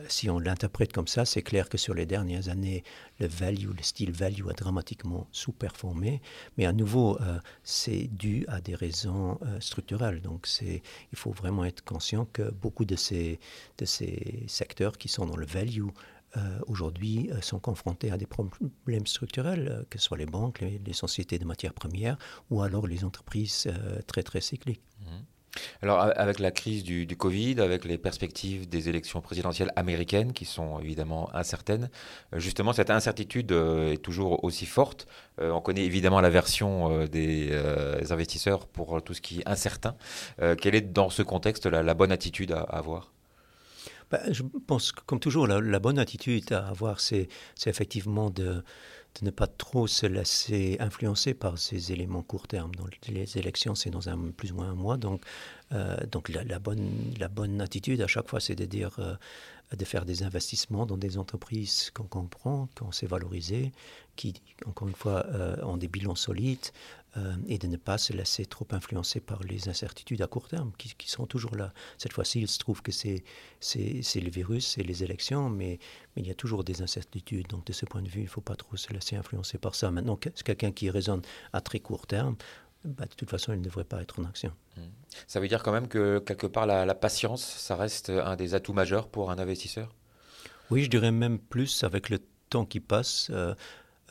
si 0.08 0.28
on 0.28 0.38
l'interprète 0.38 0.92
comme 0.92 1.06
ça, 1.06 1.24
c'est 1.24 1.42
clair 1.42 1.68
que 1.68 1.78
sur 1.78 1.94
les 1.94 2.06
dernières 2.06 2.48
années, 2.48 2.82
le 3.20 3.26
value, 3.26 3.70
le 3.76 3.82
style 3.82 4.12
value 4.12 4.48
a 4.48 4.52
dramatiquement 4.52 5.28
sous-performé. 5.32 6.20
Mais 6.56 6.66
à 6.66 6.72
nouveau, 6.72 7.20
euh, 7.20 7.38
c'est 7.62 8.08
dû 8.08 8.44
à 8.48 8.60
des 8.60 8.74
raisons 8.74 9.38
euh, 9.42 9.60
structurelles. 9.60 10.20
Donc, 10.20 10.48
il 10.62 10.80
faut 11.14 11.30
vraiment 11.30 11.64
être 11.64 11.84
conscient 11.84 12.26
que 12.26 12.50
beaucoup 12.50 12.84
de 12.84 12.96
ces, 12.96 13.38
de 13.78 13.84
ces 13.84 14.44
secteurs 14.48 14.98
qui 14.98 15.08
sont 15.08 15.26
dans 15.26 15.36
le 15.36 15.46
value 15.46 15.88
euh, 16.36 16.58
aujourd'hui 16.66 17.30
sont 17.40 17.58
confrontés 17.58 18.10
à 18.10 18.18
des 18.18 18.26
problèmes 18.26 19.06
structurels, 19.06 19.86
que 19.88 19.98
ce 19.98 20.04
soit 20.04 20.18
les 20.18 20.26
banques, 20.26 20.60
les, 20.60 20.92
sociétés 20.92 21.38
de 21.38 21.46
matières 21.46 21.72
premières 21.72 22.18
ou 22.50 22.60
alors 22.60 22.86
les 22.86 23.04
entreprises 23.04 23.66
très 24.06 24.22
très 24.22 24.42
cycliques. 24.42 24.82
Mmh. 25.00 25.37
Alors 25.82 26.00
avec 26.00 26.38
la 26.38 26.50
crise 26.50 26.84
du, 26.84 27.16
Covid, 27.16 27.60
avec 27.60 27.84
les 27.84 27.98
perspectives 27.98 28.68
des 28.68 28.88
élections 28.88 29.20
présidentielles 29.20 29.72
américaines 29.76 30.32
qui 30.32 30.44
sont 30.44 30.78
évidemment 30.80 31.34
incertaines, 31.34 31.90
euh, 32.34 32.38
justement 32.38 32.72
cette 32.72 32.90
incertitude 32.90 33.52
euh, 33.52 33.92
est 33.92 34.02
toujours 34.02 34.44
aussi 34.44 34.66
forte. 34.66 35.06
Euh, 35.40 35.50
on 35.50 35.60
connaît 35.60 35.84
évidemment 35.84 36.20
la 36.20 36.30
version 36.30 37.06
des 37.06 37.52
investisseurs 38.10 38.66
pour 38.66 39.02
tout 39.02 39.14
ce 39.14 39.20
qui 39.20 39.40
est 39.40 39.48
incertain. 39.48 39.94
quelle 40.60 40.74
est 40.74 40.92
dans 40.92 41.10
ce 41.10 41.22
contexte 41.22 41.66
la, 41.66 41.94
bonne 41.94 42.12
attitude 42.12 42.52
à, 42.52 42.60
avoir? 42.60 43.12
Ben, 44.10 44.20
Je 44.30 44.42
pense 44.66 44.92
que 44.92 45.00
comme 45.06 45.20
toujours, 45.20 45.46
la 45.46 45.78
bonne 45.78 45.98
attitude 45.98 46.52
à 46.52 46.68
avoir, 46.68 47.00
c'est 47.00 47.28
effectivement 47.66 48.30
de 48.30 48.62
de 49.20 49.26
ne 49.26 49.30
pas 49.30 49.46
trop 49.46 49.86
se 49.86 50.06
laisser 50.06 50.76
influencer 50.80 51.34
par 51.34 51.58
ces 51.58 51.92
éléments 51.92 52.22
court 52.22 52.46
terme. 52.46 52.74
Donc, 52.74 52.98
les 53.08 53.38
élections, 53.38 53.74
c'est 53.74 53.90
dans 53.90 54.08
un, 54.08 54.30
plus 54.30 54.52
ou 54.52 54.56
moins 54.56 54.70
un 54.70 54.74
mois. 54.74 54.96
Donc, 54.96 55.22
euh, 55.72 55.96
donc 56.10 56.28
la, 56.28 56.58
bonne, 56.58 57.14
la 57.18 57.28
bonne 57.28 57.60
attitude 57.60 58.00
à 58.00 58.06
chaque 58.06 58.28
fois, 58.28 58.40
c'est 58.40 58.54
de 58.54 58.64
dire 58.64 58.96
euh, 58.98 59.14
de 59.76 59.84
faire 59.84 60.04
des 60.04 60.22
investissements 60.22 60.86
dans 60.86 60.96
des 60.96 61.18
entreprises 61.18 61.90
qu'on 61.92 62.04
comprend, 62.04 62.68
qu'on 62.78 62.92
sait 62.92 63.06
valoriser, 63.06 63.72
qui, 64.16 64.34
encore 64.66 64.88
une 64.88 64.94
fois, 64.94 65.26
euh, 65.26 65.56
ont 65.62 65.76
des 65.76 65.88
bilans 65.88 66.14
solides, 66.14 66.66
euh, 67.16 67.34
et 67.46 67.58
de 67.58 67.66
ne 67.66 67.76
pas 67.76 67.96
se 67.96 68.12
laisser 68.12 68.44
trop 68.44 68.66
influencer 68.70 69.20
par 69.20 69.42
les 69.42 69.68
incertitudes 69.68 70.20
à 70.20 70.26
court 70.26 70.48
terme 70.48 70.72
qui, 70.76 70.94
qui 70.94 71.08
sont 71.08 71.26
toujours 71.26 71.56
là. 71.56 71.72
Cette 71.96 72.12
fois-ci, 72.12 72.40
il 72.40 72.48
se 72.48 72.58
trouve 72.58 72.82
que 72.82 72.92
c'est, 72.92 73.24
le 73.74 74.30
virus, 74.30 74.74
c'est 74.74 74.82
les 74.82 75.04
élections, 75.04 75.48
mais, 75.48 75.78
mais, 76.14 76.22
il 76.22 76.28
y 76.28 76.30
a 76.30 76.34
toujours 76.34 76.64
des 76.64 76.82
incertitudes. 76.82 77.46
Donc, 77.48 77.64
de 77.64 77.72
ce 77.72 77.86
point 77.86 78.02
de 78.02 78.08
vue, 78.08 78.20
il 78.20 78.24
ne 78.24 78.28
faut 78.28 78.42
pas 78.42 78.56
trop 78.56 78.76
se 78.76 78.92
laisser 78.92 79.16
influencer 79.16 79.56
par 79.56 79.74
ça. 79.74 79.90
Maintenant, 79.90 80.18
c'est 80.22 80.42
quelqu'un 80.42 80.70
qui 80.70 80.90
raisonne 80.90 81.22
à 81.54 81.62
très 81.62 81.80
court 81.80 82.06
terme. 82.06 82.36
Bah, 82.84 83.06
de 83.06 83.14
toute 83.14 83.30
façon, 83.30 83.52
il 83.54 83.58
ne 83.58 83.64
devrait 83.64 83.84
pas 83.84 84.02
être 84.02 84.20
en 84.20 84.24
action. 84.24 84.52
Mmh. 84.76 84.82
Ça 85.26 85.40
veut 85.40 85.48
dire 85.48 85.62
quand 85.62 85.72
même 85.72 85.88
que 85.88 86.18
quelque 86.18 86.46
part, 86.46 86.66
la, 86.66 86.94
patience, 86.94 87.42
ça 87.42 87.74
reste 87.74 88.10
un 88.10 88.36
des 88.36 88.54
atouts 88.54 88.74
majeurs 88.74 89.08
pour 89.08 89.30
un 89.30 89.38
investisseur? 89.38 89.94
Oui, 90.70 90.84
je 90.84 90.90
dirais 90.90 91.10
même 91.10 91.38
plus 91.38 91.84
avec 91.84 92.10
le 92.10 92.20
temps 92.50 92.66
qui 92.66 92.80
passe. 92.80 93.28
Euh, 93.30 93.54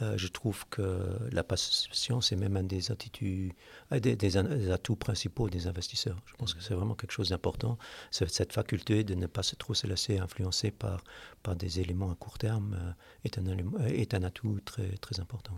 euh, 0.01 0.17
je 0.17 0.27
trouve 0.27 0.65
que 0.69 1.17
la 1.31 1.43
patience 1.43 2.31
est 2.31 2.35
même 2.35 2.55
un 2.55 2.63
des, 2.63 2.91
attitudes, 2.91 3.53
des, 3.91 4.71
atouts 4.71 4.95
principaux 4.95 5.49
des 5.49 5.67
investisseurs. 5.67 6.17
Je 6.25 6.35
pense 6.35 6.53
que 6.53 6.61
c'est 6.61 6.75
vraiment 6.75 6.93
quelque 6.93 7.11
chose 7.11 7.29
d'important. 7.29 7.77
Cette 8.11 8.53
faculté 8.53 9.03
de 9.03 9.15
ne 9.15 9.25
pas 9.25 9.43
se 9.43 9.55
trop 9.55 9.73
se 9.73 9.87
laisser 9.87 10.19
influencer 10.19 10.71
par, 10.71 11.03
par 11.41 11.55
des 11.55 11.79
éléments 11.79 12.11
à 12.11 12.15
court 12.15 12.37
terme 12.37 12.75
euh, 12.79 12.91
est, 13.25 13.39
un, 13.39 13.45
est 13.87 14.13
un 14.13 14.23
atout 14.23 14.59
très, 14.63 14.89
très 14.97 15.19
important. 15.19 15.57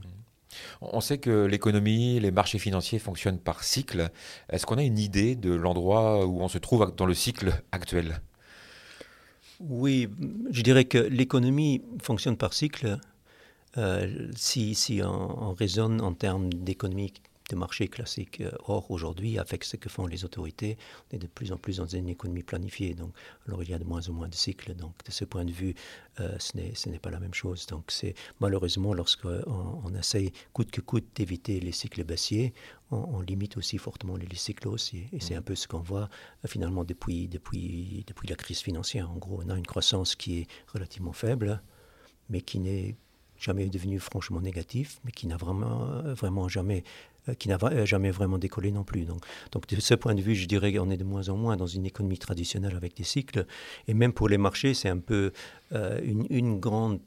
On 0.82 1.02
sait 1.02 1.18
que 1.18 1.46
l'économie, 1.46 2.20
les 2.20 2.32
marchés 2.32 2.60
financiers 2.60 3.00
fonctionnent 3.00 3.40
par 3.40 3.64
cycle. 3.64 4.10
Est-ce 4.50 4.66
qu'on 4.66 4.78
a 4.78 4.84
une 4.84 4.98
idée 4.98 5.36
de 5.36 5.54
l'endroit 5.54 6.26
où 6.26 6.42
on 6.42 6.48
se 6.48 6.58
trouve 6.58 6.94
dans 6.96 7.06
le 7.06 7.14
cycle 7.14 7.62
actuel? 7.72 8.22
Oui, 9.60 10.08
je 10.52 10.62
dirais 10.62 10.86
que 10.86 10.98
l'économie 10.98 11.84
fonctionne 12.02 12.38
par 12.38 12.54
cycle. 12.54 12.98
Euh, 13.78 14.30
si, 14.36 14.74
si 14.76 15.02
on, 15.04 15.54
raisonne 15.54 16.02
en 16.02 16.14
termes 16.14 16.52
d'économie 16.52 17.14
de 17.50 17.56
marché 17.56 17.88
classique. 17.88 18.44
Or, 18.68 18.92
aujourd'hui, 18.92 19.40
avec 19.40 19.64
ce 19.64 19.76
que 19.76 19.90
font 19.90 20.06
les 20.06 20.24
autorités, 20.24 20.78
on 21.12 21.16
est 21.16 21.20
de 21.20 21.28
plus 21.28 21.52
en 21.52 21.58
plus 21.58 21.78
dans 21.78 21.88
une 21.88 22.08
économie 22.08 22.44
planifiée. 22.44 22.94
Donc, 22.94 23.12
alors, 23.48 23.64
il 23.64 23.70
y 23.70 23.74
a 23.74 23.80
de 23.80 23.84
moins 23.84 24.08
en 24.08 24.14
moins 24.14 24.28
de 24.28 24.36
cycles. 24.36 24.76
Donc, 24.76 24.94
de 25.04 25.12
ce 25.12 25.26
point 25.26 25.46
de 25.46 25.52
vue, 25.52 25.74
ce 26.18 26.90
n'est 26.90 27.00
pas 27.00 27.10
la 27.10 27.20
même 27.20 27.34
chose. 27.34 27.66
Donc, 27.66 27.86
c'est 27.88 28.14
malheureusement, 28.40 28.94
lorsqu'on 28.94 29.42
on 29.84 29.96
essaye 29.96 30.32
coûte 30.54 30.70
que 30.70 30.82
coûte 30.82 31.08
d'éviter 31.16 31.60
les 31.60 31.72
cycles 31.72 32.04
baissiers, 32.04 32.54
on, 32.92 33.22
limite 33.22 33.58
aussi 33.58 33.80
fortement 33.80 34.16
les 34.16 34.36
cycles 34.36 34.68
haussiers. 34.68 35.10
Et 35.12 35.20
c'est 35.20 35.34
mmh. 35.34 35.40
un 35.40 35.42
peu 35.42 35.56
ce 35.56 35.68
qu'on 35.68 35.80
voit 35.80 36.10
finalement 36.46 36.84
depuis, 36.84 37.28
depuis, 37.28 38.04
depuis 38.06 38.28
la 38.28 38.36
crise 38.36 38.60
financière. 38.60 39.10
En 39.10 39.18
gros, 39.18 39.42
on 39.44 39.50
a 39.50 39.58
une 39.58 39.66
croissance 39.66 40.16
qui 40.16 40.42
est 40.42 40.48
relativement 40.68 41.14
faible, 41.14 41.62
mais 42.30 42.42
qui 42.42 42.60
n'est 42.60 42.96
jamais 43.40 43.68
devenu 43.68 44.00
franchement 44.00 44.42
négatif, 44.42 45.00
mais 45.06 45.12
qui 45.12 45.28
n'a 45.28 45.38
vraiment, 45.38 46.02
vraiment 46.14 46.48
jamais, 46.48 46.84
euh, 47.30 47.34
qui 47.34 47.50
n'a 47.50 47.58
euh, 47.64 47.86
jamais 47.86 48.12
vraiment 48.12 48.38
décollé 48.38 48.72
non 48.72 48.84
plus. 48.84 49.06
Donc, 49.06 49.24
donc 49.52 49.68
de 49.68 49.80
ce 49.80 49.94
point 49.94 50.16
de 50.16 50.22
vue, 50.22 50.36
je 50.36 50.48
dirais 50.48 50.74
qu'on 50.74 50.90
est 50.90 50.98
de 50.98 51.04
moins 51.04 51.30
en 51.30 51.38
moins 51.38 51.58
dans 51.58 51.68
une 51.68 51.86
économie 51.86 52.18
traditionnelle 52.18 52.76
avec 52.76 52.96
des 52.96 53.04
cycles. 53.04 53.46
Et 53.88 53.94
même 53.94 54.14
pour 54.14 54.30
les 54.30 54.38
marchés, 54.38 54.74
c'est 54.74 54.90
un 54.90 55.00
peu 55.00 55.32
euh, 55.74 56.00
une, 56.30 56.60
grande, 56.60 57.02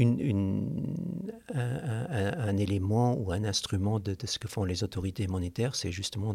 une, 0.00 0.96
un, 1.54 2.56
élément 2.56 3.14
ou 3.14 3.32
un 3.32 3.44
instrument 3.44 4.00
de, 4.00 4.16
ce 4.24 4.38
que 4.38 4.48
font 4.48 4.64
les 4.64 4.82
autorités 4.82 5.26
monétaires, 5.26 5.74
c'est 5.74 5.92
justement 5.92 6.34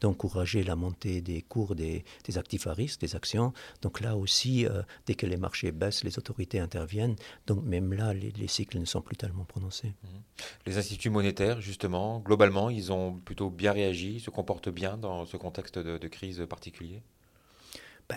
d'encourager 0.00 0.64
la 0.64 0.76
montée 0.76 1.20
des 1.20 1.42
cours 1.42 1.74
des, 1.74 2.04
actifs 2.36 2.66
à 2.66 2.72
risque, 2.72 3.00
des 3.00 3.14
actions. 3.14 3.52
Donc 3.82 4.00
là 4.00 4.16
aussi, 4.16 4.66
euh, 4.66 4.82
dès 5.06 5.14
que 5.14 5.26
les 5.26 5.36
marchés 5.36 5.72
baissent, 5.72 6.04
les 6.04 6.18
autorités 6.18 6.58
interviennent. 6.58 7.16
Donc 7.46 7.62
même 7.64 7.92
là, 7.92 8.14
les, 8.14 8.32
cycles 8.48 8.78
ne 8.78 8.84
sont 8.84 9.02
plus 9.02 9.16
tellement 9.16 9.44
prononcés. 9.44 9.88
Mmh. 9.88 10.06
Les 10.66 10.78
instituts 10.78 11.10
monétaires, 11.10 11.60
justement, 11.60 12.20
globalement, 12.20 12.70
ils 12.70 12.92
ont 12.92 13.14
plutôt 13.14 13.50
bien 13.50 13.72
réagi, 13.72 14.20
se 14.20 14.30
comportent 14.30 14.70
bien 14.70 14.96
dans 14.96 15.26
ce 15.26 15.36
contexte 15.36 15.78
de 15.78 16.08
crise 16.08 16.44
particulier? 16.48 17.02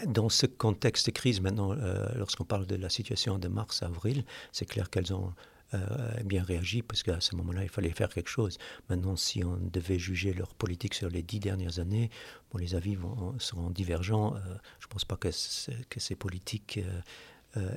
Dans 0.05 0.29
ce 0.29 0.45
contexte 0.45 1.07
de 1.07 1.11
crise, 1.11 1.41
maintenant, 1.41 1.71
euh, 1.71 2.07
lorsqu'on 2.15 2.45
parle 2.45 2.65
de 2.65 2.75
la 2.75 2.89
situation 2.89 3.37
de 3.37 3.47
mars-avril, 3.47 4.25
c'est 4.51 4.65
clair 4.65 4.89
qu'elles 4.89 5.13
ont 5.13 5.33
euh, 5.73 5.77
bien 6.23 6.43
réagi 6.43 6.81
parce 6.81 7.03
qu'à 7.03 7.19
ce 7.19 7.35
moment-là, 7.35 7.63
il 7.63 7.69
fallait 7.69 7.89
faire 7.89 8.09
quelque 8.09 8.29
chose. 8.29 8.57
Maintenant, 8.89 9.15
si 9.15 9.43
on 9.43 9.57
devait 9.57 9.99
juger 9.99 10.33
leur 10.33 10.53
politique 10.53 10.93
sur 10.93 11.09
les 11.09 11.23
dix 11.23 11.39
dernières 11.39 11.79
années, 11.79 12.09
bon, 12.51 12.59
les 12.59 12.75
avis 12.75 12.95
vont, 12.95 13.37
seront 13.39 13.69
divergents. 13.69 14.35
Euh, 14.35 14.39
je 14.79 14.87
ne 14.87 14.89
pense 14.91 15.05
pas 15.05 15.17
que 15.17 15.31
ces 15.31 16.15
politiques 16.15 16.79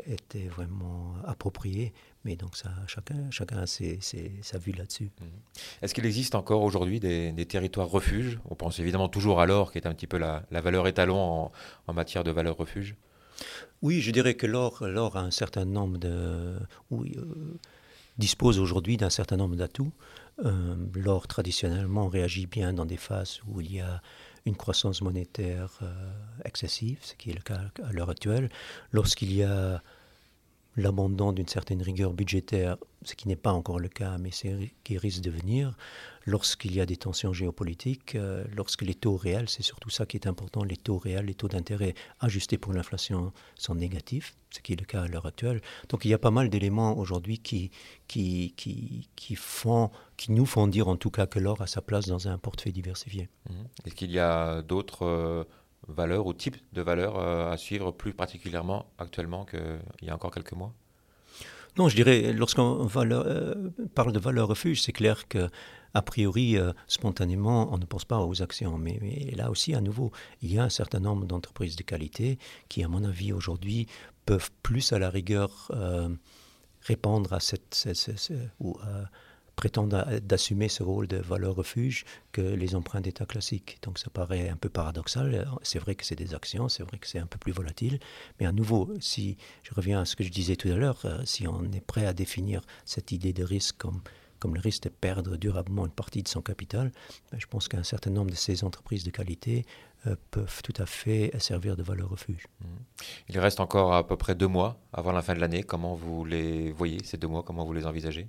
étaient 0.06 0.48
vraiment 0.48 1.14
appropriées. 1.26 1.92
Mais 2.24 2.36
donc 2.36 2.56
ça, 2.56 2.70
chacun, 2.86 3.30
chacun 3.30 3.58
a 3.58 3.66
sa 3.66 4.58
vue 4.58 4.72
là-dessus. 4.72 5.10
Mhm. 5.20 5.28
Est-ce 5.82 5.94
qu'il 5.94 6.06
existe 6.06 6.34
encore 6.34 6.62
aujourd'hui 6.62 7.00
des, 7.00 7.46
territoires 7.46 7.88
refuges? 7.88 8.38
On 8.50 8.54
pense 8.54 8.78
évidemment 8.80 9.08
toujours 9.08 9.40
à 9.40 9.46
l'or, 9.46 9.72
qui 9.72 9.78
est 9.78 9.86
un 9.86 9.94
petit 9.94 10.06
peu 10.06 10.18
la, 10.18 10.44
valeur 10.50 10.86
étalon 10.88 11.50
en, 11.86 11.92
matière 11.92 12.24
de 12.24 12.30
valeur 12.30 12.56
refuge. 12.56 12.96
Oui, 13.82 14.00
je 14.00 14.10
dirais 14.10 14.34
que 14.34 14.46
l'or, 14.46 14.84
l'or 14.86 15.16
a 15.16 15.20
un 15.20 15.30
certain 15.30 15.64
nombre 15.64 15.98
de... 15.98 16.58
Oui, 16.90 17.14
euh, 17.16 17.56
dispose 18.18 18.58
aujourd'hui 18.58 18.96
d'un 18.96 19.10
certain 19.10 19.36
nombre 19.36 19.56
d'atouts. 19.56 19.92
Euh, 20.44 20.74
l'or, 20.94 21.26
traditionnellement, 21.28 22.08
réagit 22.08 22.46
bien 22.46 22.72
dans 22.72 22.84
des 22.84 22.96
phases 22.96 23.40
où 23.46 23.60
il 23.60 23.72
y 23.72 23.80
a 23.80 24.02
une 24.48 24.56
croissance 24.56 25.02
monétaire 25.02 25.78
euh, 25.82 26.10
excessive, 26.44 26.98
ce 27.02 27.14
qui 27.14 27.30
est 27.30 27.34
le 27.34 27.42
cas 27.42 27.60
à 27.84 27.92
l'heure 27.92 28.10
actuelle. 28.10 28.48
Lorsqu'il 28.92 29.32
y 29.32 29.42
a 29.42 29.82
l'abandon 30.76 31.32
d'une 31.32 31.48
certaine 31.48 31.82
rigueur 31.82 32.12
budgétaire, 32.12 32.76
ce 33.02 33.14
qui 33.14 33.28
n'est 33.28 33.36
pas 33.36 33.52
encore 33.52 33.78
le 33.78 33.88
cas, 33.88 34.18
mais 34.18 34.30
qui 34.84 34.98
risque 34.98 35.20
de 35.20 35.30
venir, 35.30 35.76
lorsqu'il 36.26 36.74
y 36.74 36.80
a 36.80 36.86
des 36.86 36.96
tensions 36.96 37.32
géopolitiques, 37.32 38.14
euh, 38.14 38.44
lorsque 38.54 38.82
les 38.82 38.94
taux 38.94 39.16
réels, 39.16 39.48
c'est 39.48 39.62
surtout 39.62 39.90
ça 39.90 40.04
qui 40.06 40.16
est 40.16 40.26
important, 40.26 40.64
les 40.64 40.76
taux 40.76 40.98
réels, 40.98 41.26
les 41.26 41.34
taux 41.34 41.48
d'intérêt 41.48 41.94
ajustés 42.20 42.58
pour 42.58 42.72
l'inflation 42.72 43.32
sont 43.54 43.74
négatifs, 43.74 44.36
ce 44.50 44.60
qui 44.60 44.72
est 44.72 44.80
le 44.80 44.84
cas 44.84 45.02
à 45.02 45.06
l'heure 45.06 45.26
actuelle. 45.26 45.60
Donc 45.88 46.04
il 46.04 46.10
y 46.10 46.14
a 46.14 46.18
pas 46.18 46.30
mal 46.30 46.50
d'éléments 46.50 46.98
aujourd'hui 46.98 47.38
qui, 47.38 47.70
qui, 48.08 48.54
qui, 48.56 49.08
qui, 49.16 49.36
font, 49.36 49.90
qui 50.16 50.32
nous 50.32 50.46
font 50.46 50.66
dire 50.66 50.88
en 50.88 50.96
tout 50.96 51.10
cas 51.10 51.26
que 51.26 51.38
l'or 51.38 51.62
a 51.62 51.66
sa 51.66 51.80
place 51.80 52.06
dans 52.06 52.28
un 52.28 52.38
portefeuille 52.38 52.72
diversifié. 52.72 53.28
Mmh. 53.48 53.54
Est-ce 53.86 53.94
qu'il 53.94 54.10
y 54.10 54.18
a 54.18 54.62
d'autres... 54.62 55.04
Euh, 55.04 55.44
valeurs 55.86 56.26
ou 56.26 56.34
type 56.34 56.56
de 56.72 56.82
valeurs 56.82 57.18
euh, 57.18 57.50
à 57.50 57.56
suivre 57.56 57.92
plus 57.92 58.12
particulièrement 58.12 58.86
actuellement 58.98 59.44
qu'il 59.44 59.80
y 60.02 60.10
a 60.10 60.14
encore 60.14 60.30
quelques 60.30 60.52
mois? 60.52 60.74
Non, 61.78 61.88
je 61.88 61.94
dirais, 61.94 62.32
lorsqu'on 62.32 62.88
euh, 62.96 63.54
parle 63.94 64.12
de 64.12 64.18
valeur 64.18 64.48
refuge, 64.48 64.82
c'est 64.82 64.92
clair 64.92 65.28
que 65.28 65.48
a 65.94 66.02
priori, 66.02 66.58
euh, 66.58 66.72
spontanément, 66.88 67.72
on 67.72 67.78
ne 67.78 67.84
pense 67.84 68.04
pas 68.04 68.18
aux 68.18 68.42
actions. 68.42 68.76
Mais, 68.78 68.98
là 69.36 69.48
aussi, 69.48 69.74
à 69.74 69.80
nouveau, 69.80 70.10
il 70.42 70.52
y 70.52 70.58
a 70.58 70.64
un 70.64 70.70
certain 70.70 70.98
nombre 70.98 71.24
d'entreprises 71.24 71.76
de 71.76 71.84
qualité 71.84 72.38
qui, 72.68 72.82
à 72.82 72.88
mon 72.88 73.04
avis, 73.04 73.32
aujourd'hui, 73.32 73.86
peuvent 74.26 74.50
plus 74.64 74.92
à 74.92 74.98
la 74.98 75.08
rigueur 75.08 75.70
répondre 76.82 77.32
à 77.32 77.40
cette, 77.40 77.88
ou, 78.60 78.76
prétendent 79.58 80.20
d'assumer 80.22 80.68
ce 80.68 80.84
rôle 80.84 81.08
de 81.08 81.16
valeur 81.16 81.56
refuge 81.56 82.04
que 82.30 82.40
les 82.40 82.76
emprunts 82.76 83.00
d'État 83.00 83.26
classiques. 83.26 83.78
Donc 83.82 83.98
ça 83.98 84.08
paraît 84.08 84.48
un 84.48 84.56
peu 84.56 84.68
paradoxal. 84.68 85.48
C'est 85.62 85.80
vrai 85.80 85.96
que 85.96 86.06
c'est 86.06 86.14
des 86.14 86.32
actions, 86.32 86.68
c'est 86.68 86.84
vrai 86.84 86.96
que 86.98 87.08
c'est 87.08 87.18
un 87.18 87.26
peu 87.26 87.38
plus 87.38 87.50
volatile. 87.50 87.98
Mais 88.38 88.46
à 88.46 88.52
nouveau, 88.52 88.88
si 89.00 89.36
je 89.64 89.74
reviens 89.74 90.00
à 90.00 90.04
ce 90.04 90.14
que 90.14 90.22
je 90.22 90.30
disais 90.30 90.54
tout 90.54 90.68
à 90.68 90.76
l'heure, 90.76 91.00
euh, 91.06 91.22
si 91.24 91.48
on 91.48 91.64
est 91.72 91.80
prêt 91.80 92.06
à 92.06 92.12
définir 92.12 92.60
cette 92.84 93.10
idée 93.10 93.32
de 93.32 93.42
risque 93.42 93.76
comme 93.78 94.00
comme 94.38 94.54
le 94.54 94.60
risque 94.60 94.84
de 94.84 94.90
perdre 94.90 95.36
durablement 95.36 95.86
une 95.86 95.90
partie 95.92 96.22
de 96.22 96.28
son 96.28 96.42
capital, 96.42 96.92
ben, 97.32 97.40
je 97.40 97.46
pense 97.48 97.66
qu'un 97.66 97.82
certain 97.82 98.10
nombre 98.10 98.30
de 98.30 98.36
ces 98.36 98.62
entreprises 98.62 99.02
de 99.02 99.10
qualité 99.10 99.66
euh, 100.06 100.14
peuvent 100.30 100.62
tout 100.62 100.80
à 100.80 100.86
fait 100.86 101.32
servir 101.40 101.76
de 101.76 101.82
valeur 101.82 102.10
refuge. 102.10 102.46
Il 103.28 103.36
reste 103.40 103.58
encore 103.58 103.92
à 103.92 104.06
peu 104.06 104.16
près 104.16 104.36
deux 104.36 104.46
mois 104.46 104.78
avant 104.92 105.10
la 105.10 105.22
fin 105.22 105.34
de 105.34 105.40
l'année. 105.40 105.64
Comment 105.64 105.96
vous 105.96 106.24
les 106.24 106.70
voyez, 106.70 107.02
ces 107.02 107.16
deux 107.16 107.26
mois? 107.26 107.42
Comment 107.42 107.64
vous 107.64 107.72
les 107.72 107.84
envisagez? 107.84 108.28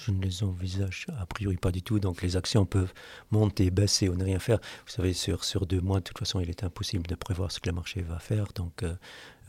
Je 0.00 0.10
ne 0.10 0.22
les 0.22 0.42
envisage 0.42 1.06
a 1.18 1.26
priori 1.26 1.56
pas 1.56 1.70
du 1.70 1.82
tout. 1.82 1.98
Donc 2.00 2.22
les 2.22 2.36
actions 2.36 2.66
peuvent 2.66 2.92
monter, 3.30 3.70
baisser 3.70 4.08
ou 4.08 4.14
ne 4.14 4.24
rien 4.24 4.38
faire. 4.38 4.58
Vous 4.86 4.92
savez, 4.92 5.12
sur, 5.12 5.44
sur 5.44 5.66
deux 5.66 5.80
mois, 5.80 5.98
de 5.98 6.04
toute 6.04 6.18
façon, 6.18 6.40
il 6.40 6.48
est 6.48 6.64
impossible 6.64 7.06
de 7.06 7.14
prévoir 7.14 7.52
ce 7.52 7.60
que 7.60 7.68
le 7.68 7.74
marché 7.74 8.02
va 8.02 8.18
faire. 8.18 8.46
Donc 8.54 8.82
euh, 8.82 8.94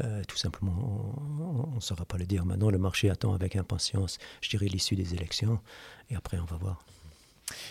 euh, 0.03 0.23
tout 0.27 0.37
simplement, 0.37 1.15
on 1.71 1.75
ne 1.75 1.79
saura 1.79 2.05
pas 2.05 2.17
le 2.17 2.25
dire. 2.25 2.45
Maintenant, 2.45 2.69
le 2.69 2.77
marché 2.77 3.09
attend 3.09 3.33
avec 3.33 3.55
impatience, 3.55 4.17
je 4.41 4.49
dirais, 4.49 4.67
l'issue 4.67 4.95
des 4.95 5.13
élections. 5.13 5.59
Et 6.09 6.15
après, 6.15 6.37
on 6.39 6.45
va 6.45 6.57
voir. 6.57 6.83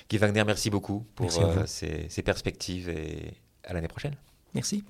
Guy 0.09 0.19
Wagner, 0.19 0.45
merci 0.45 0.71
beaucoup 0.71 1.07
pour 1.14 1.31
euh, 1.41 1.64
ces, 1.67 2.07
ces 2.09 2.23
perspectives 2.23 2.88
et 2.88 3.35
à 3.64 3.73
l'année 3.73 3.88
prochaine. 3.88 4.17
Merci. 4.55 4.85